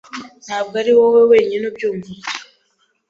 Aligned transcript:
Ntabwo 0.45 0.75
ari 0.81 0.91
wowe 0.99 1.21
wenyine 1.31 1.63
ubyumva 1.67 2.07
utyo. 2.15 2.29